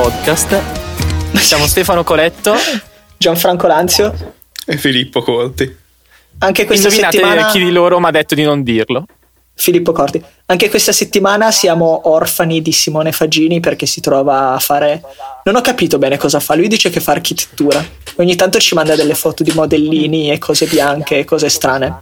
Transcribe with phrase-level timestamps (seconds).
[0.00, 0.58] Podcast.
[1.34, 2.54] Siamo Stefano Coletto,
[3.18, 4.34] Gianfranco Lanzio.
[4.64, 5.76] E Filippo Corti.
[6.38, 9.04] Anche questa Indovinate settimana chi di loro mi ha detto di non dirlo.
[9.52, 10.24] Filippo Corti.
[10.46, 15.02] Anche questa settimana siamo orfani di Simone Fagini perché si trova a fare
[15.44, 16.54] Non ho capito bene cosa fa.
[16.54, 17.86] Lui dice che fa architettura.
[18.16, 21.98] Ogni tanto ci manda delle foto di modellini e cose bianche e cose strane.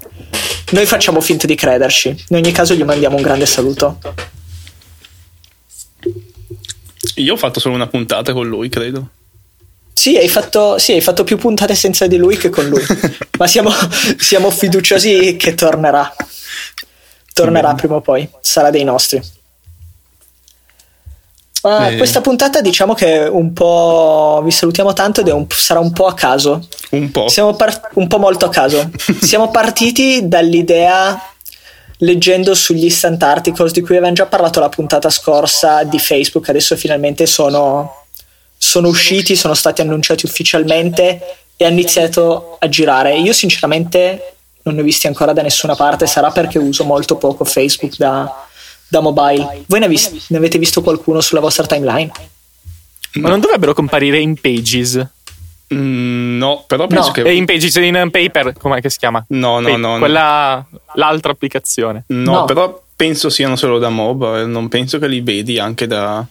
[0.70, 2.26] Noi facciamo finta di crederci.
[2.28, 3.98] In ogni caso gli mandiamo un grande saluto.
[7.20, 9.08] Io ho fatto solo una puntata con lui, credo.
[9.92, 12.82] Sì, hai fatto, sì, hai fatto più puntate senza di lui che con lui.
[13.38, 13.70] Ma siamo,
[14.18, 16.14] siamo fiduciosi che tornerà.
[17.32, 19.20] Tornerà prima o poi, sarà dei nostri.
[21.62, 21.96] Ma Eh.
[21.96, 24.40] Questa puntata diciamo che è un po'.
[24.44, 26.66] Vi salutiamo tanto ed è un- sarà un po' a caso.
[26.90, 27.28] Un po'.
[27.28, 28.88] Siamo par- un po' molto a caso.
[29.20, 31.20] Siamo partiti dall'idea,
[31.98, 36.76] leggendo sugli instant articles di cui avevamo già parlato la puntata scorsa di Facebook, adesso
[36.76, 38.04] finalmente sono,
[38.56, 43.18] sono usciti, sono stati annunciati ufficialmente e hanno iniziato a girare.
[43.18, 47.44] Io sinceramente non ne ho visti ancora da nessuna parte, sarà perché uso molto poco
[47.44, 48.46] Facebook da,
[48.88, 49.64] da mobile.
[49.66, 52.10] Voi ne, vis- ne avete visto qualcuno sulla vostra timeline?
[53.14, 55.04] Ma non dovrebbero comparire in Pages?
[55.74, 57.22] Mm, no, però penso No, che...
[57.22, 59.24] Eh, in Pages, in Paper, com'è che si chiama?
[59.28, 59.98] No, no, no, no.
[59.98, 62.04] Quella, l'altra applicazione.
[62.08, 62.44] No, No.
[62.46, 66.24] però penso siano solo da mobile, non penso che li vedi anche da,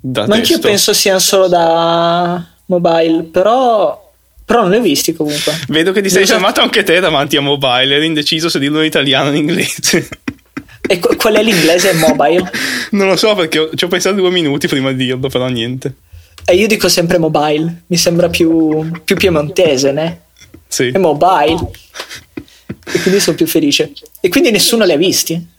[0.00, 4.12] da Ma anch'io penso siano solo da mobile, però,
[4.44, 5.58] però non li ho visti comunque.
[5.68, 8.84] Vedo che ti sei fermato anche te davanti a mobile, eri indeciso se dirlo in
[8.86, 10.08] italiano o in inglese.
[10.86, 12.50] E qu- qual è l'inglese mobile?
[12.90, 15.94] non lo so perché ho- ci ho pensato due minuti prima di dirlo, però niente.
[16.46, 20.20] E io dico sempre mobile, mi sembra più, più piemontese, né?
[20.68, 20.88] Sì.
[20.88, 21.70] È mobile.
[22.86, 23.92] E quindi sono più felice.
[24.20, 25.52] E quindi nessuno li ha visti?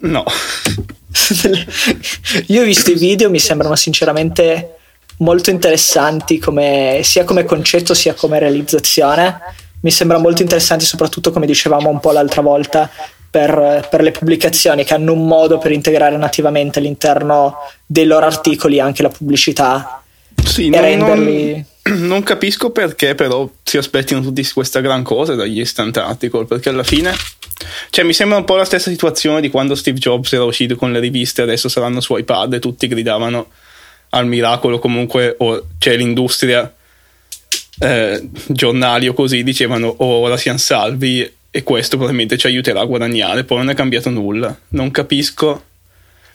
[0.00, 0.24] No.
[2.46, 4.76] Io ho visto i video, mi sembrano sinceramente
[5.18, 9.40] molto interessanti come- sia come concetto sia come realizzazione.
[9.80, 12.90] Mi sembra molto interessanti soprattutto come dicevamo un po' l'altra volta
[13.30, 18.80] per, per le pubblicazioni che hanno un modo per integrare nativamente all'interno dei loro articoli
[18.80, 19.99] anche la pubblicità
[20.44, 21.64] Sì, e non, renderli...
[21.82, 26.68] non- non capisco perché però si aspettino tutti questa gran cosa dagli instant article, perché
[26.68, 27.14] alla fine...
[27.90, 30.92] Cioè, mi sembra un po' la stessa situazione di quando Steve Jobs era uscito con
[30.92, 33.48] le riviste, adesso saranno su iPad e tutti gridavano
[34.10, 36.72] al miracolo comunque, o cioè l'industria,
[37.80, 42.84] eh, giornali o così, dicevano "Oh, ora siamo salvi e questo probabilmente ci aiuterà a
[42.86, 44.56] guadagnare, poi non è cambiato nulla.
[44.68, 45.64] Non capisco,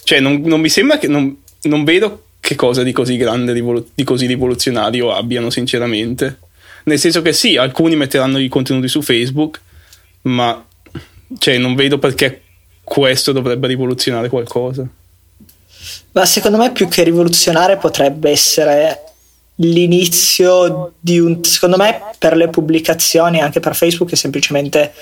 [0.03, 3.53] cioè non, non mi sembra che, non, non vedo che cosa di così grande,
[3.95, 6.37] di così rivoluzionario abbiano sinceramente.
[6.83, 9.59] Nel senso che sì, alcuni metteranno i contenuti su Facebook,
[10.23, 10.63] ma
[11.39, 12.43] cioè, non vedo perché
[12.83, 14.87] questo dovrebbe rivoluzionare qualcosa.
[16.11, 19.01] Ma secondo me più che rivoluzionare potrebbe essere
[19.55, 21.43] l'inizio di un...
[21.43, 24.93] Secondo me per le pubblicazioni, anche per Facebook, è semplicemente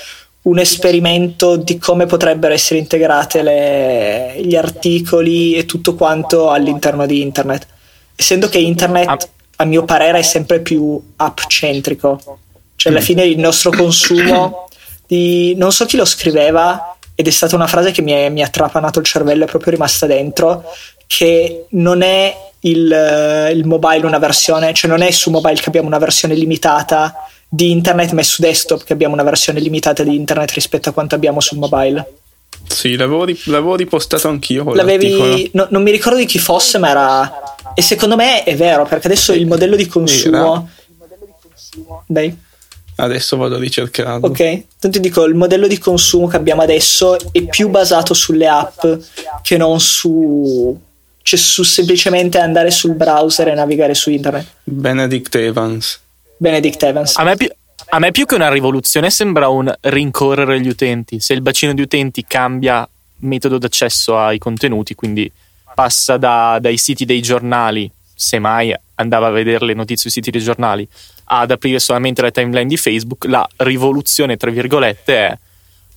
[0.44, 7.22] un esperimento di come potrebbero essere integrate le- gli articoli e tutto quanto all'interno di
[7.22, 7.68] internet.
[8.16, 9.18] Essendo che internet, Ah.
[9.58, 12.40] a mio parere, è sempre più app-centrico.
[12.76, 14.68] Cioè, alla fine il nostro consumo
[15.08, 15.56] di...
[15.56, 19.06] Non so chi lo scriveva, ed è stata una frase che mi, ha trapanato il
[19.06, 20.64] cervello, è proprio rimasta dentro,
[21.08, 25.88] che non è il, il mobile una versione, cioè non è su mobile che abbiamo
[25.88, 27.14] una versione limitata
[27.56, 30.92] di internet, ma è su desktop che abbiamo una versione limitata di internet rispetto a
[30.92, 32.14] quanto abbiamo sul mobile.
[32.68, 34.74] Sì, l'avevo, l'avevo ripostato anchio.
[34.74, 37.32] L'avevi, no- non mi ricordo di chi fosse, ma era.
[37.76, 40.68] E secondo me è vero, perché adesso il modello di consumo.
[42.08, 42.36] Dai,
[42.96, 44.28] Adesso vado a ricercarlo.
[44.28, 44.64] ok.
[44.80, 48.84] Tanto dico, il modello di consumo che abbiamo adesso è più basato sulle app
[49.44, 50.80] che non su.
[51.22, 54.46] cioè su semplicemente andare sul browser e navigare su internet.
[54.64, 56.02] Benedict Evans.
[56.38, 57.18] Benedict Evans.
[57.18, 57.48] A me, più,
[57.90, 61.20] a me più che una rivoluzione sembra un rincorrere gli utenti.
[61.20, 62.88] Se il bacino di utenti cambia
[63.20, 65.32] metodo d'accesso ai contenuti, quindi
[65.74, 70.32] passa da- dai siti dei giornali, se mai andava a vedere le notizie sui siti
[70.32, 70.88] dei giornali,
[71.26, 75.38] ad aprire solamente la timeline di Facebook, la rivoluzione, tra virgolette, è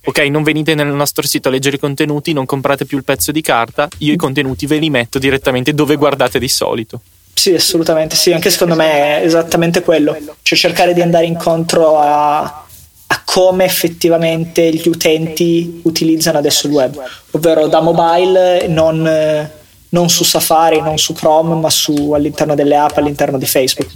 [0.03, 3.31] ok, non venite nel nostro sito a leggere i contenuti, non comprate più il pezzo
[3.31, 7.01] di carta, io i contenuti ve li metto direttamente dove guardate di solito.
[7.37, 12.39] Sì, assolutamente, sì, anche secondo me è esattamente quello, cioè cercare di andare incontro a,
[12.41, 16.99] a come effettivamente gli utenti utilizzano adesso il web,
[17.31, 19.49] ovvero da mobile, non,
[19.89, 23.91] non su Safari, non su Chrome, ma su, all'interno delle app, all'interno di Facebook.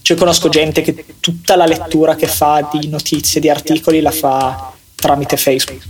[0.00, 4.72] Cioè conosco gente che tutta la lettura che fa di notizie, di articoli, la fa
[4.94, 5.82] tramite Facebook.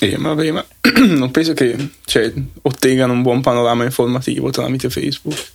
[0.00, 0.64] Eh, vabbè, ma
[1.06, 2.32] non penso che cioè,
[2.62, 5.52] ottengano un buon panorama informativo tramite Facebook.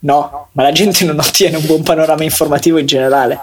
[0.00, 3.40] No, ma la gente non ottiene un buon panorama informativo in generale.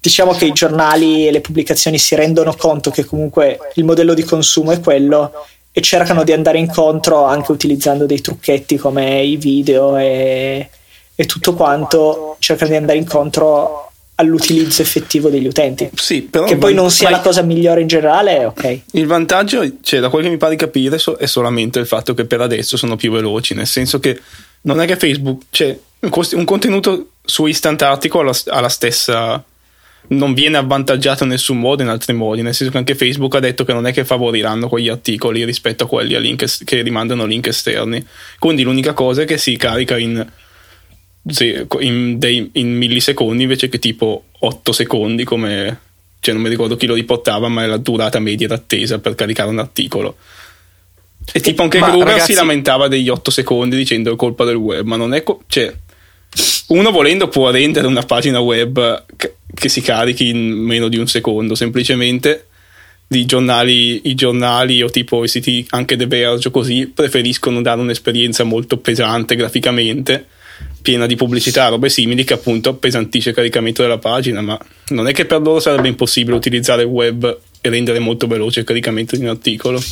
[0.00, 4.22] Diciamo che i giornali e le pubblicazioni si rendono conto che comunque il modello di
[4.22, 5.32] consumo è quello
[5.72, 10.70] e cercano di andare incontro anche utilizzando dei trucchetti come i video e,
[11.14, 13.85] e tutto quanto, cercano di andare incontro
[14.16, 15.88] all'utilizzo effettivo degli utenti.
[15.94, 18.80] Sì, però che poi non sia la cosa migliore in generale, ok.
[18.92, 22.24] Il vantaggio, cioè, da quel che mi pare di capire, è solamente il fatto che
[22.24, 24.20] per adesso sono più veloci, nel senso che
[24.62, 29.44] non è che Facebook, cioè, un contenuto su Instant Article ha la stessa
[30.08, 33.40] non viene avvantaggiato in nessun modo in altri modi, nel senso che anche Facebook ha
[33.40, 37.24] detto che non è che favoriranno quegli articoli rispetto a quelli a link, che rimandano
[37.24, 38.04] link esterni.
[38.38, 40.24] Quindi l'unica cosa è che si carica in,
[41.80, 45.80] in, dei, in millisecondi invece che tipo 8 secondi, come
[46.20, 49.50] cioè non mi ricordo chi lo riportava, ma è la durata media d'attesa per caricare
[49.50, 50.16] un articolo.
[51.32, 52.32] E tipo anche Gruber ragazzi...
[52.32, 55.22] si lamentava degli 8 secondi dicendo è colpa del web, ma non è...
[55.22, 55.72] Co- cioè,
[56.68, 59.04] uno volendo può rendere una pagina web
[59.54, 62.46] che si carichi in meno di un secondo, semplicemente
[63.08, 67.80] i giornali, i giornali o tipo i siti anche The Verge o così preferiscono dare
[67.80, 70.26] un'esperienza molto pesante graficamente,
[70.86, 74.56] piena di pubblicità, robe simili che appunto appesantisce il caricamento della pagina, ma
[74.90, 78.66] non è che per loro sarebbe impossibile utilizzare il web e rendere molto veloce il
[78.66, 79.82] caricamento di un articolo.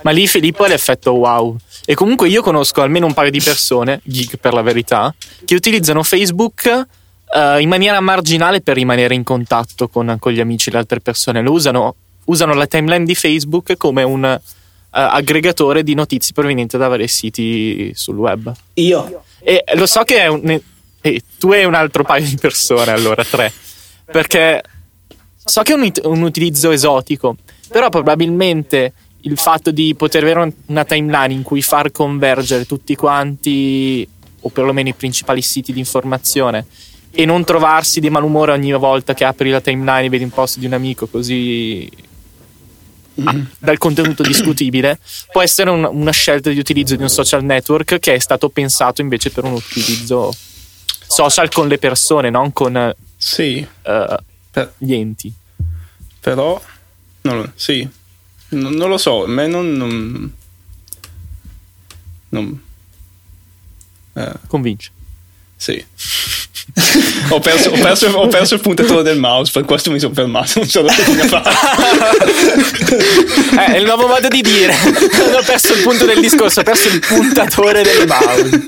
[0.00, 1.58] Ma lì Filippo è l'effetto wow.
[1.84, 5.14] E comunque io conosco almeno un paio di persone, geek per la verità,
[5.44, 6.86] che utilizzano Facebook
[7.34, 11.00] uh, in maniera marginale per rimanere in contatto con, con, gli amici e le altre
[11.00, 11.42] persone.
[11.42, 14.54] Lo usano, usano la timeline di Facebook come un uh,
[14.88, 18.50] aggregatore di notizie provenienti da vari siti sul web.
[18.72, 19.24] Io.
[19.48, 20.60] E lo so che è un,
[21.02, 23.52] eh, tu e un altro paio di persone, allora tre.
[24.04, 24.60] Perché
[25.36, 27.36] so che è un, un utilizzo esotico,
[27.68, 34.08] però probabilmente il fatto di poter avere una timeline in cui far convergere tutti quanti,
[34.40, 36.66] o perlomeno i principali siti di informazione,
[37.12, 40.58] e non trovarsi di malumore ogni volta che apri la timeline e vedi un post
[40.58, 41.88] di un amico così
[43.58, 44.98] dal contenuto discutibile,
[45.32, 49.00] può essere un, una scelta di utilizzo di un social network che è stato pensato
[49.00, 50.34] invece per un utilizzo
[51.06, 54.14] social con le persone, non con sì, uh,
[54.50, 55.32] per, gli enti.
[56.20, 56.60] Però,
[57.22, 57.88] no, sì,
[58.48, 59.72] non, non lo so, a me non...
[59.72, 60.32] non,
[62.28, 62.60] non
[64.16, 64.32] eh.
[64.46, 64.90] Convince.
[65.66, 65.82] Sì.
[67.30, 70.60] ho, perso, ho, perso, ho, perso, il puntatore del mouse, per questo mi sono fermato.
[70.60, 71.50] Non so da che fare.
[73.58, 74.76] eh, è il nuovo modo di dire.
[74.84, 78.66] Non ho perso il punto del discorso, ho perso il puntatore del mouse.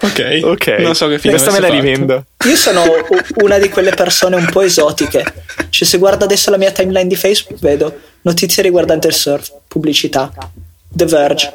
[0.00, 0.66] Ok, ok.
[0.80, 2.24] Non so che fine Questa me la rivendo.
[2.46, 2.82] Io sono
[3.42, 5.22] una di quelle persone un po' esotiche.
[5.70, 10.32] Cioè, se guardo adesso la mia timeline di Facebook, vedo notizie riguardanti il surf, pubblicità,
[10.88, 11.52] The Verge,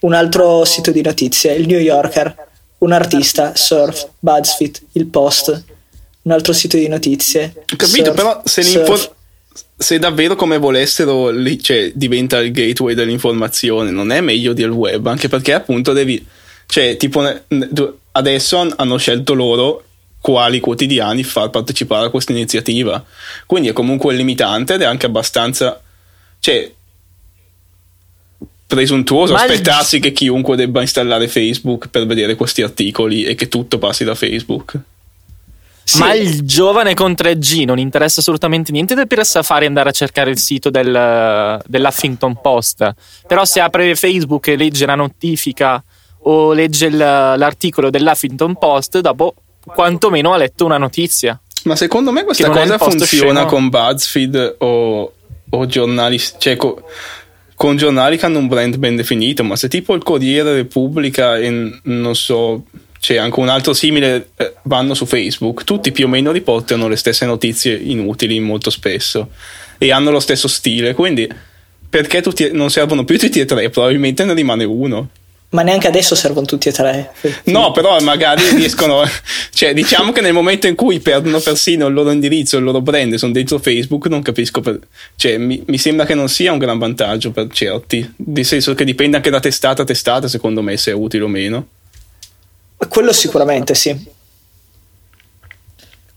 [0.00, 2.48] un altro sito di notizie, il New Yorker,
[2.78, 5.64] un artista, surf, BuzzFeed, il Post,
[6.22, 7.52] un altro sito di notizie.
[7.56, 9.10] Ho capito, surf, però se,
[9.76, 15.06] se, davvero come volessero lì, cioè, diventa il gateway dell'informazione, non è meglio del web,
[15.06, 16.24] anche perché appunto devi
[16.70, 17.28] cioè, tipo,
[18.12, 19.84] adesso hanno scelto loro
[20.20, 23.04] quali quotidiani far partecipare a questa iniziativa.
[23.44, 25.82] Quindi è comunque limitante ed è anche abbastanza.
[26.38, 26.72] Cioè,
[28.70, 30.02] presuntuoso Ma aspettarsi il...
[30.02, 34.78] che chiunque debba installare Facebook per vedere questi articoli e che tutto passi da Facebook.
[35.82, 35.98] Sì.
[35.98, 40.30] Ma il giovane con 3G non interessa assolutamente niente del per Safari andare a cercare
[40.30, 42.94] il sito del, dell'Huffington Post.
[43.26, 45.82] Però se apre Facebook e legge la notifica
[46.22, 49.34] o legge l'articolo dell'Huffington Post, dopo
[49.64, 51.40] quantomeno ha letto una notizia.
[51.64, 53.46] Ma secondo me questa cosa funziona sceno.
[53.46, 55.12] con BuzzFeed o,
[55.50, 56.84] o giornali, cioè co,
[57.60, 61.78] con giornali che hanno un brand ben definito, ma se tipo il Corriere Repubblica e
[61.82, 62.64] non so,
[62.98, 66.96] c'è anche un altro simile, eh, vanno su Facebook, tutti più o meno riportano le
[66.96, 69.28] stesse notizie inutili molto spesso
[69.76, 71.28] e hanno lo stesso stile, quindi
[71.90, 75.10] perché tutti, non servono più tutti e tre, probabilmente ne rimane uno.
[75.52, 77.12] Ma neanche adesso servono tutti e tre.
[77.44, 79.02] No, però magari riescono.
[79.50, 83.14] cioè, diciamo che nel momento in cui perdono persino il loro indirizzo, il loro brand,
[83.14, 84.60] sono dentro Facebook, non capisco.
[84.60, 84.78] Per,
[85.16, 88.14] cioè, mi, mi, sembra che non sia un gran vantaggio per certi.
[88.26, 91.28] Nel senso che dipende anche da testata a testata, secondo me, se è utile o
[91.28, 91.66] meno.
[92.88, 94.18] Quello sicuramente sì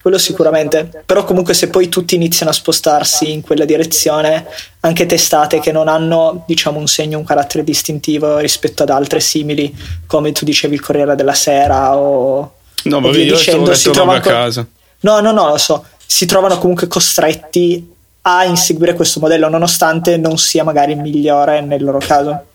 [0.03, 1.03] quello sicuramente.
[1.05, 4.45] Però comunque se poi tutti iniziano a spostarsi in quella direzione,
[4.81, 9.73] anche testate che non hanno, diciamo, un segno, un carattere distintivo rispetto ad altre simili,
[10.05, 12.55] come tu dicevi il Corriere della Sera o...
[12.83, 14.39] No, ma via dicendo, si trova ancora...
[14.39, 14.67] a casa.
[14.99, 15.85] No, no, no, lo so.
[16.05, 17.91] si trovano comunque costretti
[18.23, 22.45] a inseguire questo modello, nonostante non sia magari il migliore nel loro caso.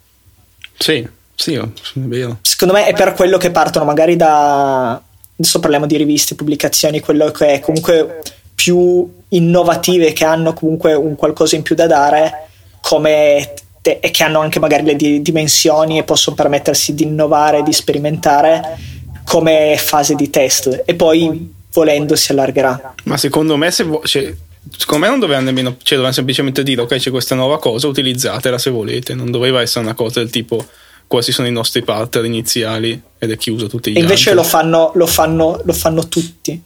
[0.77, 2.39] Sì, sì, è vero.
[2.43, 5.01] Secondo me è per quello che partono magari da...
[5.41, 8.23] Adesso parliamo di riviste, pubblicazioni, quello che è comunque
[8.57, 12.49] più innovative, che hanno comunque un qualcosa in più da dare,
[12.81, 17.63] come te, e che hanno anche magari le di- dimensioni e possono permettersi di innovare,
[17.63, 18.79] di sperimentare
[19.25, 20.83] come fase di test.
[20.85, 22.95] E poi volendo si allargherà.
[23.05, 24.35] Ma secondo me se vo- cioè,
[24.77, 28.59] secondo me non doveva nemmeno, cioè dovevano semplicemente dire ok c'è questa nuova cosa, utilizzatela
[28.59, 30.67] se volete, non doveva essere una cosa del tipo
[31.09, 34.45] questi sono i nostri partner iniziali ed è chiuso tutti gli e invece altri.
[34.45, 36.61] lo fanno, lo fanno, lo fanno tutti.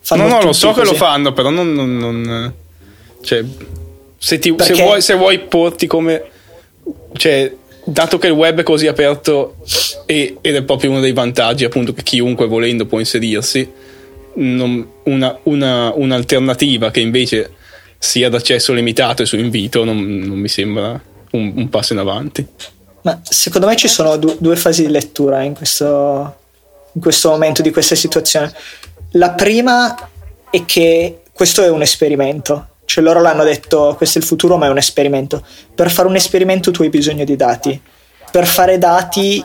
[0.00, 0.92] Fanno no, no, lo so che così.
[0.92, 1.72] lo fanno, però non...
[1.74, 2.52] non- non-
[3.20, 3.44] cioè,
[4.16, 6.22] se, ti- se vuoi, se vuoi porti come...
[7.14, 7.52] Cioè,
[7.84, 9.56] dato che il web è così aperto
[10.06, 13.68] e- ed è proprio uno dei vantaggi appunto che chiunque volendo può inserirsi,
[14.34, 17.52] non- una- una- un'alternativa che invece
[17.98, 20.98] sia d'accesso limitato e su invito non, non mi sembra
[21.32, 22.46] un, un passo in avanti.
[23.08, 26.36] Ma secondo me ci sono du- due fasi di lettura in questo,
[26.92, 28.52] in questo momento di questa situazione.
[29.12, 29.96] La prima
[30.50, 34.66] è che questo è un esperimento, cioè loro l'hanno detto questo è il futuro ma
[34.66, 35.42] è un esperimento.
[35.74, 37.80] Per fare un esperimento tu hai bisogno di dati,
[38.30, 39.42] per fare dati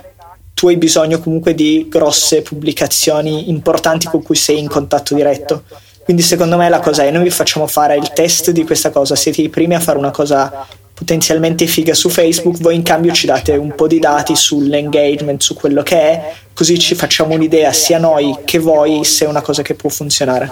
[0.54, 5.64] tu hai bisogno comunque di grosse pubblicazioni importanti con cui sei in contatto diretto.
[6.04, 9.16] Quindi secondo me la cosa è noi vi facciamo fare il test di questa cosa,
[9.16, 13.26] siete i primi a fare una cosa potenzialmente figa su Facebook, voi in cambio ci
[13.26, 17.98] date un po' di dati sull'engagement, su quello che è, così ci facciamo un'idea sia
[17.98, 20.52] noi che voi se è una cosa che può funzionare.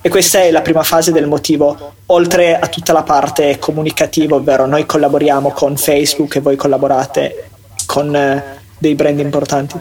[0.00, 4.66] E questa è la prima fase del motivo, oltre a tutta la parte comunicativa, ovvero
[4.66, 7.48] noi collaboriamo con Facebook e voi collaborate
[7.86, 8.42] con eh,
[8.78, 9.78] dei brand importanti.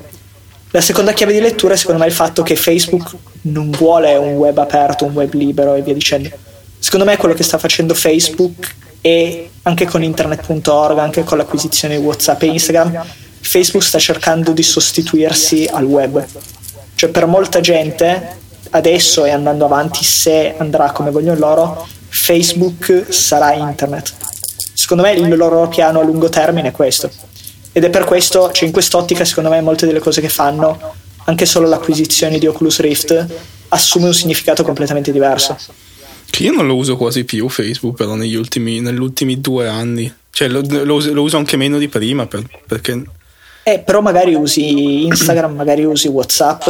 [0.71, 4.33] La seconda chiave di lettura è secondo me il fatto che Facebook non vuole un
[4.35, 6.29] web aperto, un web libero e via dicendo.
[6.79, 8.73] Secondo me quello che sta facendo Facebook
[9.05, 13.05] e anche con internet.org, anche con l'acquisizione di WhatsApp e Instagram,
[13.41, 16.25] Facebook sta cercando di sostituirsi al web.
[16.95, 18.37] Cioè per molta gente
[18.69, 24.13] adesso e andando avanti, se andrà come vogliono loro, Facebook sarà internet.
[24.73, 27.09] Secondo me il loro piano a lungo termine è questo.
[27.73, 30.93] Ed è per questo, cioè in quest'ottica, secondo me, molte delle cose che fanno,
[31.25, 33.25] anche solo l'acquisizione di Oculus Rift,
[33.67, 35.57] assume un significato completamente diverso.
[36.33, 40.11] Che io non lo uso quasi più Facebook, però negli ultimi, negli ultimi due anni.
[40.31, 43.03] Cioè, lo, lo uso, lo uso anche meno di prima, per- perché...
[43.61, 46.67] Eh, però magari usi Instagram, magari usi WhatsApp.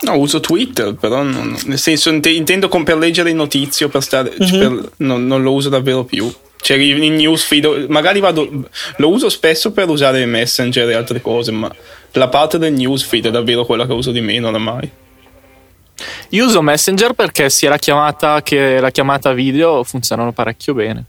[0.00, 4.02] No, uso Twitter, però non- nel senso int- intendo con per leggere le notizie, per
[4.02, 6.32] stare, cioè, per- non, non lo uso davvero più.
[6.62, 8.48] Cioè, i, i newsfeed, magari vado,
[8.96, 11.70] lo uso spesso per usare Messenger e altre cose, ma
[12.12, 14.90] la parte del newsfeed è davvero quella che uso di meno oramai.
[16.30, 21.04] Io uso Messenger perché sia la chiamata che la chiamata video funzionano parecchio bene.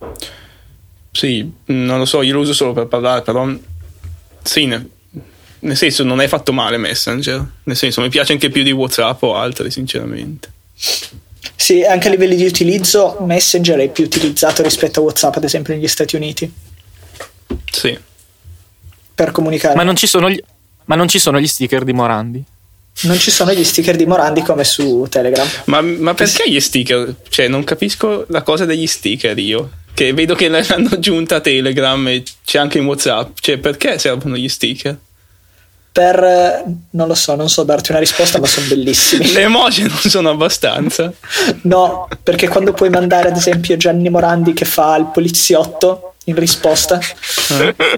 [1.12, 3.50] Sì, non lo so, io lo uso solo per parlare, però
[4.44, 4.90] sì, ne-
[5.60, 9.24] nel senso non è fatto male Messenger, nel senso mi piace anche più di WhatsApp
[9.24, 10.52] o altri, sinceramente.
[11.56, 15.74] Sì, anche a livelli di utilizzo, Messenger è più utilizzato rispetto a WhatsApp, ad esempio
[15.74, 16.52] negli Stati Uniti,
[17.72, 17.98] Sì.
[19.16, 19.74] per comunicare.
[19.76, 20.40] Ma non ci sono gli,
[20.86, 22.44] ma non ci sono gli sticker di Morandi.
[23.02, 25.48] Non ci sono gli sticker di Morandi come su Telegram.
[25.66, 27.14] Ma, ma perché gli sticker?
[27.28, 29.70] Cioè, non capisco la cosa degli sticker io.
[29.94, 33.38] Che vedo che l'hanno aggiunta a Telegram e c'è anche in WhatsApp.
[33.40, 34.98] Cioè, perché servono gli sticker?
[35.96, 39.32] Per eh, non lo so, non so darti una risposta, ma sono bellissimi.
[39.32, 41.10] Le emoji non sono abbastanza.
[41.62, 47.00] No, perché quando puoi mandare ad esempio Gianni Morandi che fa il poliziotto in risposta,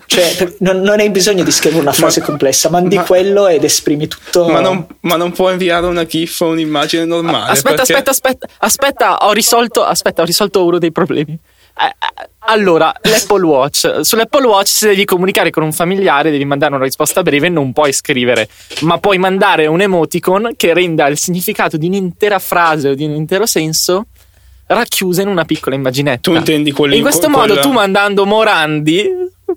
[0.05, 3.63] cioè per- non, non hai bisogno di scrivere una frase complessa, mandi ma- quello ed
[3.63, 4.47] esprimi tutto.
[4.47, 7.51] Ma, non, ma non può inviare una GIF o un'immagine normale.
[7.53, 11.35] Aspetta, perché- aspetta, aspetta, aspetta, ho risolto, aspetta, ho risolto uno dei problemi.
[11.79, 13.99] Eh, eh, allora, l'Apple Watch.
[14.01, 17.93] Sull'Apple Watch, se devi comunicare con un familiare, devi mandare una risposta breve, non puoi
[17.93, 18.47] scrivere,
[18.81, 23.11] ma puoi mandare un emoticon che renda il significato di un'intera frase o di un
[23.11, 24.05] intero senso
[24.65, 26.31] racchiusa in una piccola immaginetta.
[26.31, 29.09] Tu intendi quelli E in questo que- modo, quella- tu mandando Morandi,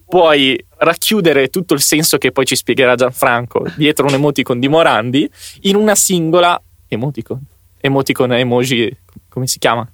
[0.07, 5.29] puoi racchiudere tutto il senso che poi ci spiegherà Gianfranco dietro un emoticon di Morandi
[5.63, 7.41] in una singola emoticon.
[7.81, 8.95] Emoticon emoji,
[9.29, 9.89] come si chiama?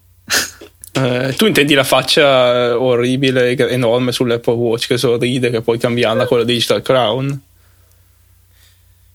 [0.97, 6.27] Eh, tu intendi la faccia eh, orribile, enorme sull'Apple Watch che sorride, che puoi cambiarla
[6.27, 7.41] con la Digital Crown?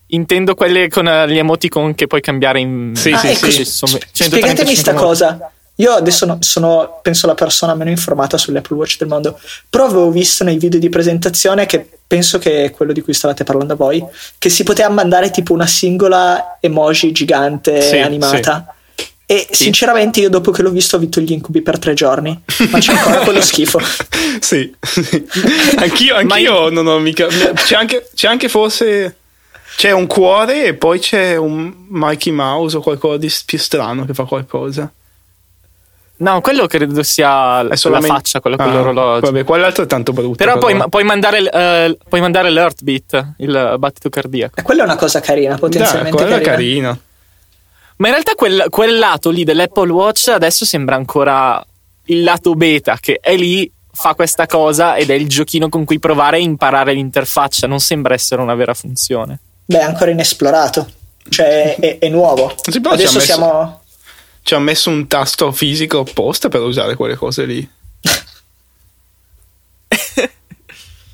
[0.08, 3.64] Intendo quelle con eh, gli emoticon che puoi cambiare in Sì, Ah, sì, ecco, sì.
[3.64, 5.04] Sono Spiegatemi 135 sta modi.
[5.04, 5.50] cosa.
[5.76, 10.10] Io adesso no- sono, penso, la persona meno informata sull'Apple Watch del mondo, però avevo
[10.10, 14.04] visto nei video di presentazione che penso che è quello di cui stavate parlando voi,
[14.38, 18.74] che si poteva mandare tipo una singola emoji gigante Sì, animata.
[19.32, 22.38] E sinceramente io dopo che l'ho visto ho avuto gli incubi per tre giorni,
[22.70, 23.80] ma c'è ancora quello schifo.
[24.40, 25.26] sì, sì.
[25.76, 27.26] Anch'io, anch'io non ho mica...
[27.54, 29.16] C'è anche, c'è anche forse...
[29.74, 34.12] C'è un cuore e poi c'è un Mikey Mouse o qualcosa di più strano che
[34.12, 34.92] fa qualcosa.
[36.16, 39.30] No, quello credo sia È solamente- la faccia, quello con Ah, l'orologio.
[39.30, 40.36] Vabbè, quell'altro è tanto brutto.
[40.36, 44.60] Però puoi, puoi mandare, eh, puoi mandare l'heartbeat, il battito cardiaco.
[44.60, 46.96] E quella è una cosa carina, potenzialmente quello è carina.
[47.96, 51.64] Ma in realtà quel, quel lato lì dell'Apple Watch adesso sembra ancora
[52.06, 55.98] il lato beta, che è lì, fa questa cosa ed è il giochino con cui
[55.98, 57.66] provare a imparare l'interfaccia.
[57.66, 59.38] Non sembra essere una vera funzione.
[59.66, 60.90] Beh, è ancora inesplorato.
[61.28, 62.52] Cioè, è, è nuovo.
[62.68, 63.80] Sì, però ci Adesso ha messo- siamo.
[64.44, 67.70] Ci ha messo un tasto fisico apposta per usare quelle cose lì.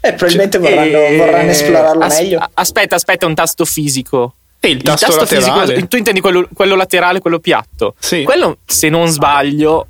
[0.00, 2.40] Eh, probabilmente vorranno, E- vorranno esplorarlo as- meglio.
[2.54, 4.34] Aspetta, aspetta, un tasto fisico.
[4.60, 5.66] E il tasto, laterale.
[5.66, 7.94] fisico, tu intendi quello, quello laterale, quello piatto?
[7.98, 8.22] Sì.
[8.24, 9.86] Quello, se non sbaglio,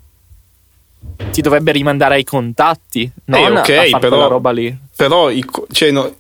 [1.31, 4.77] ti dovrebbe rimandare ai contatti, non ok, a fare però- roba lì.
[4.95, 6.13] Però i cioè, no,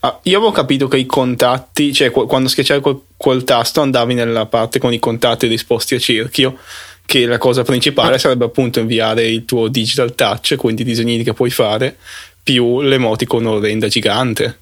[0.00, 4.14] ah, io avevo capito che i contatti, cioè qu- quando schiacciavi quel, quel tasto andavi
[4.14, 6.56] nella parte con i contatti disposti a cerchio,
[7.04, 8.18] che la cosa principale Ah.
[8.18, 11.96] sarebbe appunto inviare il tuo digital touch, quindi i disegnini che puoi fare,
[12.42, 14.58] più l'emoticon orrenda gigante.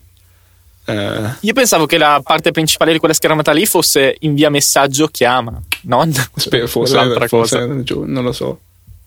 [0.89, 5.61] Eh, Io pensavo che la parte principale di quella schermata lì fosse invia messaggio, chiama,
[5.83, 8.61] non spero, forse, quell'altra forse ragione, non lo so,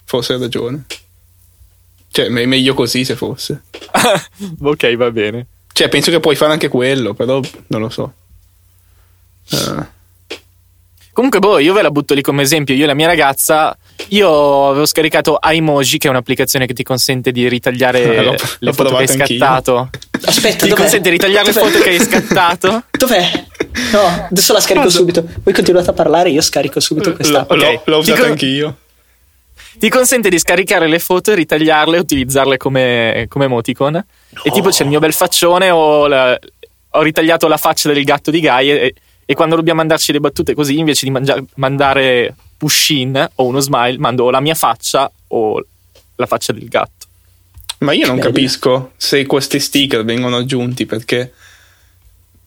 [0.04, 0.86] forse hai ragione.
[2.12, 3.64] Cioè, me- meglio così se fosse.
[4.62, 5.46] ok, va bene.
[5.72, 8.14] Cioè, penso che puoi fare anche quello, però non lo so.
[9.52, 9.98] Eh,
[11.14, 12.74] Comunque, boh, io ve la butto lì come esempio.
[12.76, 13.78] Io e la mia ragazza,
[14.10, 18.38] io avevo scaricato iMoji, che è un'applicazione che ti consente di ritagliare Eh, l'ho- le
[18.60, 19.90] l'ho foto che hai scattato.
[20.26, 20.82] Aspetta, Ti dov'è?
[20.82, 21.66] consente di ritagliare le Dov'è?
[21.72, 22.84] foto che hai scattato.
[22.98, 23.46] Dov'è?
[23.94, 25.26] No, adesso la scarico subito.
[25.44, 27.46] Voi continuate a parlare, io scarico subito questa.
[27.50, 27.82] l'ho, l'ho- Ok.
[27.86, 28.78] l'ho usata Dico- anch'io.
[29.80, 33.96] Ti consente di scaricare le foto, ritagliarle e utilizzarle come, come emoticon.
[34.44, 36.38] E tipo c'è il mio bel faccione, ho, la-
[36.92, 38.94] ho ritagliato la faccia del gatto di Guy e,
[39.26, 43.98] e quando dobbiamo mandarci le battute così, invece di mangia- mandare push-in o uno smile,
[43.98, 45.66] mando o la mia faccia o
[46.16, 47.08] la faccia del gatto.
[47.80, 48.28] Ma io non Bello.
[48.28, 51.32] capisco se questi sticker vengono aggiunti perché,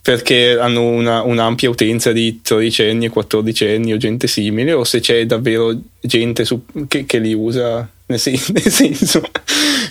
[0.03, 5.25] perché hanno una, un'ampia utenza di tredicenni e quattordicenni o gente simile o se c'è
[5.25, 9.23] davvero gente su- che, che li usa, nel, sen- nel senso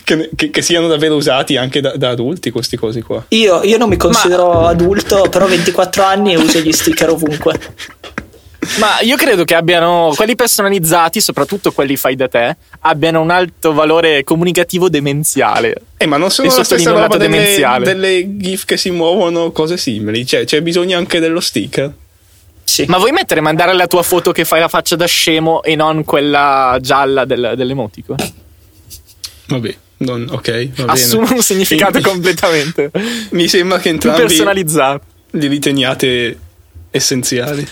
[0.03, 3.25] che, che- che siano davvero usati anche da, da adulti questi cosi qua.
[3.29, 7.59] Io, io non mi considero adulto, però ho 24 anni e uso gli sticker ovunque.
[8.77, 13.73] Ma io credo che abbiano quelli personalizzati, soprattutto quelli fai da te, abbiano un alto
[13.73, 15.75] valore comunicativo demenziale.
[15.97, 20.25] Eh, ma non sono la stessa roba delle, delle gif che si muovono, cose simili.
[20.25, 21.91] Cioè, c'è bisogno anche dello sticker.
[22.63, 22.85] Sì.
[22.87, 26.03] Ma vuoi mettere mandare la tua foto che fai la faccia da scemo e non
[26.03, 28.15] quella gialla del, dell'emotico?
[29.47, 31.35] Vabbè, non- ok, va Assume bene.
[31.35, 32.91] un significato Mi- completamente
[33.31, 34.41] Mi sembra che entrambi
[35.31, 36.39] li riteniate
[36.91, 37.67] essenziali.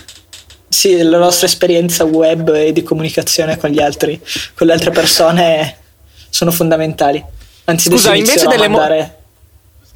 [0.72, 4.20] Sì, la nostra esperienza web e di comunicazione con gli altri,
[4.54, 5.76] con le altre persone
[6.28, 7.22] sono fondamentali.
[7.64, 9.16] Anzi, Scusa, invece delle mo- mandare-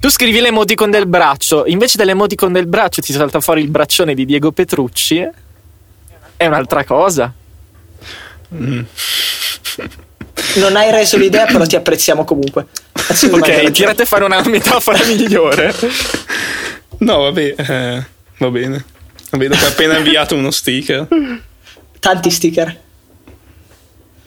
[0.01, 4.25] Tu scrivi l'emoticon del braccio, invece dell'emoticon del braccio ti salta fuori il braccione di
[4.25, 5.25] Diego Petrucci.
[6.37, 7.33] È un'altra cosa.
[10.57, 12.67] Non hai reso l'idea, però ti apprezziamo comunque.
[12.93, 15.73] Per Ok, tirate a fare una metafora migliore.
[16.99, 18.05] No, vabbè, eh,
[18.39, 18.85] va bene.
[19.37, 21.07] Vedo che ha appena inviato uno sticker.
[21.99, 22.81] Tanti sticker,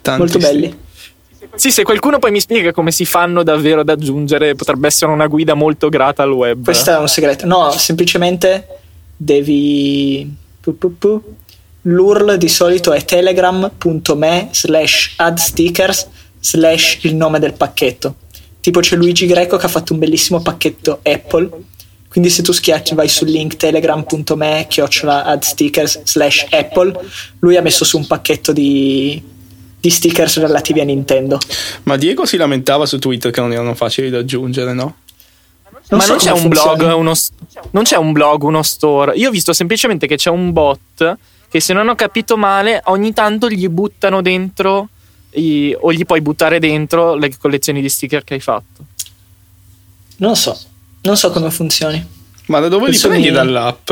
[0.01, 0.59] Tanti molto sticker.
[0.59, 0.77] belli.
[1.55, 5.27] Sì, se qualcuno poi mi spiega come si fanno davvero ad aggiungere, potrebbe essere una
[5.27, 6.63] guida molto grata al web.
[6.63, 7.45] Questo è un segreto.
[7.45, 8.67] No, semplicemente
[9.15, 10.29] devi.
[11.83, 16.07] L'URL di solito è telegram.me slash add stickers
[16.39, 18.15] slash il nome del pacchetto.
[18.59, 21.49] Tipo c'è Luigi Greco che ha fatto un bellissimo pacchetto Apple.
[22.09, 26.97] Quindi se tu schiacci vai sul link telegram.me chiocciola add stickers slash Apple,
[27.39, 29.21] lui ha messo su un pacchetto di,
[29.79, 31.37] di stickers relativi a Nintendo.
[31.83, 34.95] Ma Diego si lamentava su Twitter che non erano facili da aggiungere, no?
[35.89, 37.13] Non Ma so non c'è un blog, uno
[37.71, 39.15] non c'è un blog, uno store.
[39.15, 41.17] Io ho visto semplicemente che c'è un bot
[41.49, 44.89] che se non ho capito male, ogni tanto gli buttano dentro
[45.31, 48.83] i- o gli puoi buttare dentro le collezioni di sticker che hai fatto.
[50.17, 50.57] Non so,
[51.01, 52.05] non so come funzioni.
[52.47, 53.91] Ma da dove li Questo prendi mi- dall'app?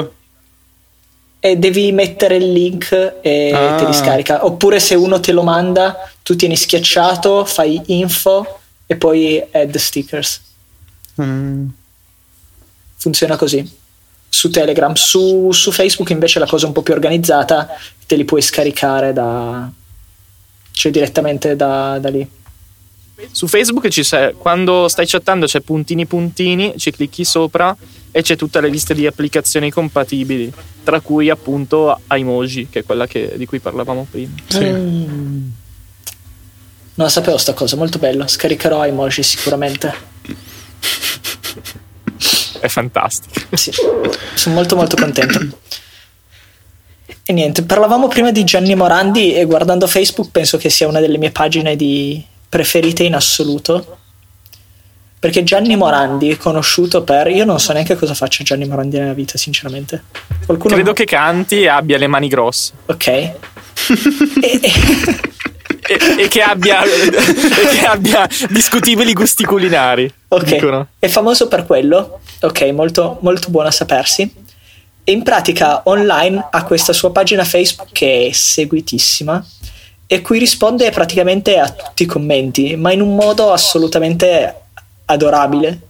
[1.40, 2.92] e devi mettere il link
[3.22, 3.76] e Ah.
[3.76, 4.46] te li scarica.
[4.46, 10.42] Oppure se uno te lo manda, tu tieni schiacciato, fai info e poi add stickers.
[11.22, 11.68] Mm.
[12.98, 13.70] Funziona così.
[14.28, 17.70] Su Telegram, su, su Facebook invece la cosa è un po' più organizzata.
[18.08, 19.68] te li puoi scaricare da,
[20.72, 22.28] cioè direttamente da, da lì.
[23.32, 27.76] Su Facebook ci sei, quando stai chattando c'è puntini puntini, ci clicchi sopra
[28.12, 30.52] e c'è tutta la lista di applicazioni compatibili,
[30.84, 34.34] tra cui appunto Emoji, che è quella che, di cui parlavamo prima.
[34.48, 34.64] Sì.
[34.64, 35.48] Mm.
[36.96, 38.26] Non sapevo sta cosa, molto bello.
[38.26, 39.94] Scaricherò emoji sicuramente.
[42.60, 43.56] È fantastico.
[43.56, 43.72] Sì,
[44.34, 45.60] sono molto molto contento.
[47.24, 51.18] E niente, parlavamo prima di Gianni Morandi e guardando Facebook penso che sia una delle
[51.18, 52.24] mie pagine di
[52.56, 53.98] preferite in assoluto.
[55.20, 57.28] Perché Gianni Morandi è conosciuto per...
[57.28, 60.04] Io non so neanche cosa faccia Gianni Morandi nella vita, sinceramente.
[60.46, 60.74] Qualcuno...
[60.74, 62.72] Credo che canti e abbia le mani grosse.
[62.86, 63.08] Ok.
[63.08, 63.36] e,
[64.42, 64.72] e...
[65.88, 67.10] E, e, che abbia, e,
[67.78, 70.12] che abbia, discutibili gusti culinari.
[70.30, 70.88] Ok, dicono.
[70.98, 72.22] è famoso per quello.
[72.42, 74.34] Ok, molto, molto buono a sapersi.
[75.04, 79.46] E in pratica online ha questa sua pagina Facebook che è seguitissima
[80.08, 84.62] e cui risponde praticamente a tutti i commenti, ma in un modo assolutamente
[85.06, 85.82] adorabile.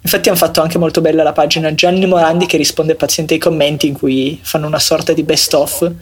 [0.00, 3.88] Infatti hanno fatto anche molto bella la pagina Gianni Morandi che risponde paziente ai commenti
[3.88, 5.92] in cui fanno una sorta di best of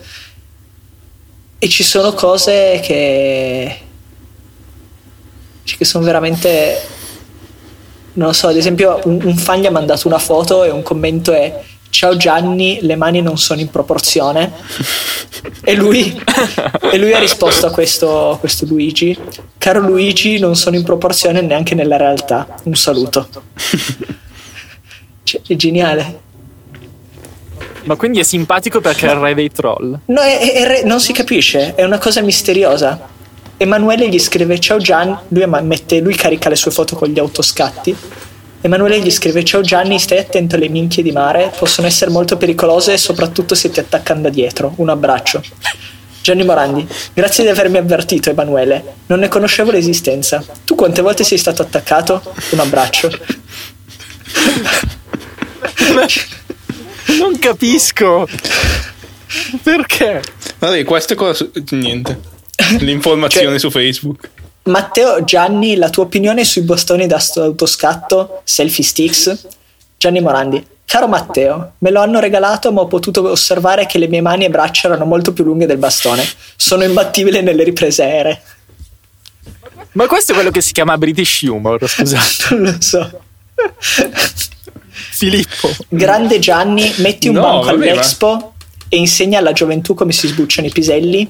[1.58, 3.78] e ci sono cose che
[5.64, 6.78] che sono veramente
[8.12, 10.82] non lo so ad esempio un, un, fan gli ha mandato una foto e un
[10.82, 11.62] commento è
[11.94, 14.50] ciao Gianni le mani non sono in proporzione
[15.62, 16.20] e lui,
[16.90, 19.16] e lui ha risposto a questo, questo Luigi
[19.58, 23.28] caro Luigi non sono in proporzione neanche nella realtà un saluto
[25.22, 26.22] cioè, è geniale
[27.84, 29.96] ma quindi è simpatico perché è il re dei troll?
[30.06, 32.98] No, è, è re, non si capisce, è una cosa misteriosa.
[33.58, 37.94] Emanuele gli scrive ciao Gianni, lui, mette, lui carica le sue foto con gli autoscatti.
[38.64, 42.96] Emanuele gli scrive ciao Gianni, stai attento alle minchie di mare, possono essere molto pericolose
[42.96, 44.72] soprattutto se ti attaccano da dietro.
[44.76, 45.42] Un abbraccio.
[46.22, 50.42] Gianni Morandi, grazie di avermi avvertito Emanuele, non ne conoscevo l'esistenza.
[50.64, 52.22] Tu quante volte sei stato attaccato?
[52.52, 53.10] Un abbraccio.
[57.18, 58.26] Non capisco.
[59.62, 60.22] Perché?
[60.58, 61.50] Vabbè, queste cose.
[61.70, 62.18] Niente.
[62.78, 64.30] L'informazione cioè, su Facebook.
[64.64, 69.46] Matteo, Gianni, la tua opinione sui bastoni da autoscatto selfie sticks?
[69.96, 70.66] Gianni Morandi.
[70.86, 74.50] Caro Matteo, me lo hanno regalato ma ho potuto osservare che le mie mani e
[74.50, 76.24] braccia erano molto più lunghe del bastone.
[76.56, 78.42] Sono imbattibile nelle riprese aeree.
[79.92, 82.54] Ma questo è quello che si chiama British Humor, scusate.
[82.54, 83.20] non lo so.
[84.88, 85.70] Filippo.
[85.88, 88.54] Grande Gianni, metti un no, banco all'Expo
[88.88, 91.28] e insegna alla gioventù come si sbucciano i piselli.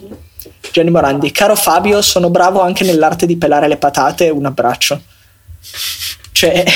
[0.72, 4.28] Gianni Morandi, caro Fabio, sono bravo anche nell'arte di pelare le patate.
[4.30, 5.00] Un abbraccio.
[6.33, 6.64] Cioè,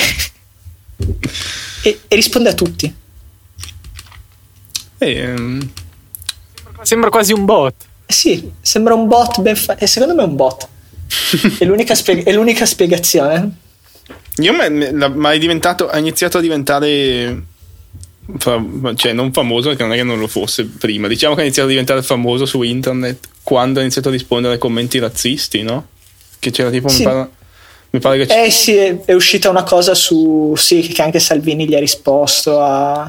[1.83, 2.95] e, e, risponde a tutti.
[4.99, 5.71] E, um...
[6.83, 7.75] Sembra quasi un bot.
[8.07, 9.83] Sì, sembra un bot ben fatto.
[9.83, 10.69] E secondo me è un bot.
[11.59, 13.51] è, l'unica spie- è l'unica spiegazione.
[14.37, 17.43] Io ma è diventato, ha iniziato a diventare
[18.37, 21.69] cioè non famoso perché non è che non lo fosse prima diciamo che ha iniziato
[21.69, 25.87] a diventare famoso su internet quando ha iniziato a rispondere ai commenti razzisti no?
[26.39, 26.99] che c'era tipo sì.
[26.99, 27.31] mi, pare,
[27.91, 31.67] mi pare che eh sì è, è, uscita una cosa su sì che anche Salvini
[31.67, 33.03] gli ha risposto ha,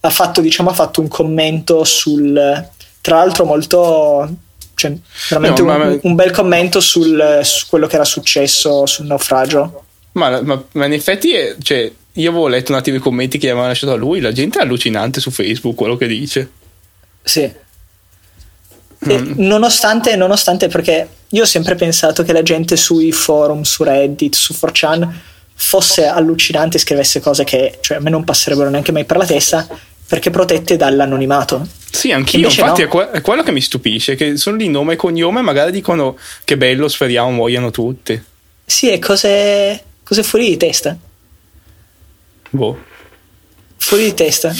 [0.00, 2.68] ha fatto diciamo ha fatto un commento sul
[3.02, 4.36] tra l'altro molto
[4.76, 4.92] cioè,
[5.28, 10.40] veramente no, un, un, bel commento sul, su quello che era successo sul naufragio ma,
[10.42, 13.68] ma, ma in effetti, è, cioè, io avevo letto un attimo i commenti che avevano
[13.68, 14.20] lasciato a lui.
[14.20, 16.50] La gente è allucinante su Facebook quello che dice.
[17.22, 17.50] Sì.
[19.06, 19.32] Mm.
[19.36, 24.54] Nonostante, nonostante, perché io ho sempre pensato che la gente sui forum, su Reddit, su
[24.54, 25.08] 4chan
[25.56, 29.26] fosse allucinante e scrivesse cose che cioè, a me non passerebbero neanche mai per la
[29.26, 29.66] testa
[30.06, 31.66] perché protette dall'anonimato.
[31.90, 32.48] Sì, anch'io.
[32.48, 32.86] Infatti, no.
[32.86, 36.16] è, que- è, quello che mi stupisce: che sono lì nome e cognome, magari dicono
[36.44, 38.22] che bello, speriamo muoiano tutti.
[38.64, 40.94] Sì, è cose Cos'è fuori di testa?
[42.54, 42.78] Boh.
[43.76, 44.54] Fuori di testa.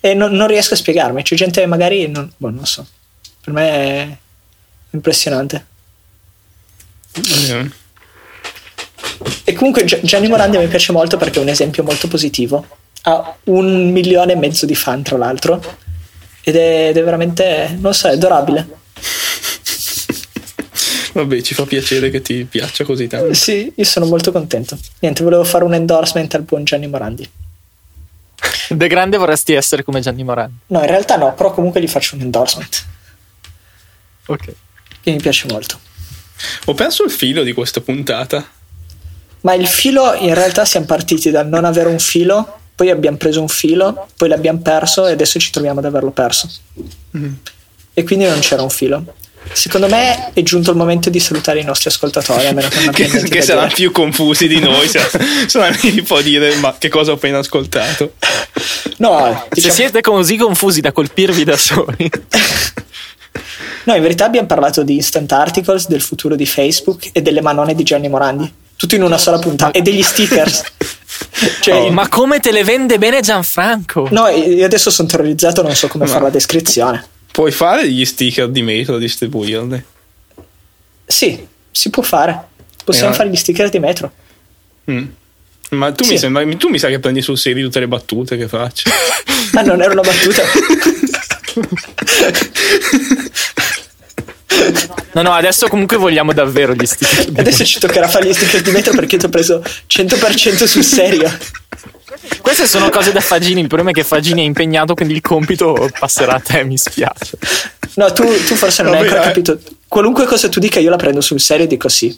[0.00, 1.22] E non, non riesco a spiegarmi.
[1.22, 2.08] C'è gente che magari.
[2.08, 2.86] Non, boh, non so.
[3.40, 4.16] Per me è
[4.90, 5.66] impressionante.
[7.18, 7.66] Mm.
[9.44, 12.66] E comunque Gianni Morandi mi piace molto perché è un esempio molto positivo.
[13.02, 15.60] Ha un milione e mezzo di fan, tra l'altro.
[16.42, 17.76] Ed è, ed è veramente.
[17.80, 18.82] Non so, è adorabile.
[21.14, 23.32] Vabbè, ci fa piacere che ti piaccia così tanto.
[23.34, 24.76] Sì, io sono molto contento.
[24.98, 27.30] Niente, volevo fare un endorsement al buon Gianni Morandi.
[28.70, 30.56] De grande vorresti essere come Gianni Morandi?
[30.66, 32.84] No, in realtà no, però comunque gli faccio un endorsement.
[34.26, 34.52] Ok.
[35.02, 35.78] Che mi piace molto.
[36.64, 38.44] Ho perso il filo di questa puntata.
[39.42, 43.40] Ma il filo, in realtà siamo partiti dal non avere un filo, poi abbiamo preso
[43.40, 46.50] un filo, poi l'abbiamo perso e adesso ci troviamo ad averlo perso.
[47.16, 47.34] Mm.
[47.94, 49.14] e quindi non c'era un filo.
[49.52, 52.92] Secondo me è giunto il momento di salutare i nostri ascoltatori, a meno che non
[52.92, 53.76] che, che saranno dire.
[53.76, 54.88] più confusi di noi.
[54.88, 55.00] se-
[55.46, 58.14] Saranno lì a dire ma che cosa ho appena ascoltato.
[58.98, 62.10] No, Se diciamo- siete così confusi da colpirvi da soli,
[63.84, 67.74] no, in verità abbiamo parlato di instant articles, del futuro di Facebook e delle manone
[67.74, 68.52] di Gianni Morandi.
[68.76, 69.76] Tutto in una sola puntata.
[69.76, 70.62] E degli stickers.
[71.60, 71.90] Cioè, Oh.
[71.92, 74.08] ma come te le vende bene Gianfranco?
[74.10, 77.06] No, io adesso sono terrorizzato, non so come Ma- fare la descrizione.
[77.34, 79.84] Puoi fare gli sticker di metro, distribuirli.
[81.04, 82.40] Sì, si può fare.
[82.84, 84.12] Possiamo Eh, fare gli sticker di metro.
[84.88, 85.04] Mm.
[85.70, 86.12] Ma tu, Sì.
[86.12, 88.88] mi sembra, tu mi sa che prendi sul serio tutte le battute che faccio.
[89.54, 90.42] Ah, non era una battuta.
[95.12, 97.32] No, no, adesso comunque vogliamo davvero gli sticker.
[97.40, 101.30] Adesso ci toccherà fare gli sticker di metro perché ti ho preso 100% sul serio.
[102.40, 103.60] Queste sono cose da Fagini.
[103.60, 106.64] Il problema è che Fagini è impegnato, quindi il compito passerà a te.
[106.64, 107.38] Mi spiace.
[107.94, 109.32] No, tu, tu forse non hai Vabbè, ancora eh.
[109.32, 109.60] capito.
[109.88, 112.16] Qualunque cosa tu dica, io la prendo sul serio e dico sì.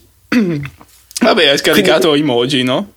[1.20, 2.92] Vabbè, hai scaricato emoji, no?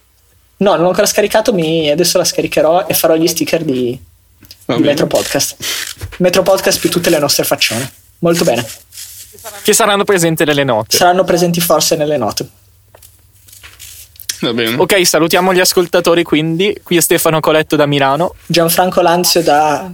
[0.57, 3.97] No, non l'ho ancora scaricato, mi, adesso la scaricherò e farò gli sticker di,
[4.65, 4.81] di.
[4.81, 5.55] Metro Podcast.
[6.17, 7.89] Metro Podcast più tutte le nostre faccione.
[8.19, 8.65] Molto bene.
[9.61, 10.97] Che saranno presenti nelle note.
[10.97, 12.47] Saranno presenti forse nelle note.
[14.41, 14.75] Va bene.
[14.77, 16.79] Ok, salutiamo gli ascoltatori quindi.
[16.81, 18.35] Qui è Stefano Coletto da Milano.
[18.45, 19.91] Gianfranco Lanzio da...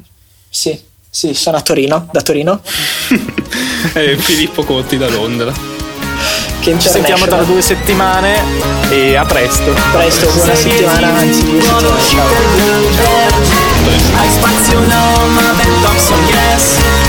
[0.50, 2.62] Sì, sì, sono a Torino, da Torino.
[3.94, 5.54] E Filippo Corti da Londra.
[6.60, 8.42] Che Ci sentiamo tra due settimane
[8.90, 9.72] e a presto.
[9.92, 12.04] Presto, buona settimana, anzi due settimane.
[16.90, 17.05] Ciao.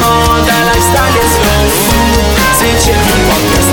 [0.00, 1.80] moda, lifestyle jest luz
[2.60, 3.69] Życie i podcast